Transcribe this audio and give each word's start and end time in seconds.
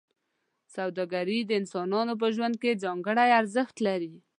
سوداګري 0.75 1.39
د 1.45 1.51
انسانانو 1.61 2.13
په 2.21 2.27
ژوند 2.35 2.55
کې 2.61 2.79
ځانګړی 2.83 3.29
ارزښت 3.39 3.75
لري. 3.87 4.13